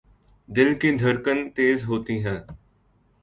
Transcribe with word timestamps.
دل 0.49 0.69
کی 0.79 0.89
دھڑکن 0.99 1.37
تیز 1.55 1.85
ہوتی 1.85 2.17
ہے 2.25 2.37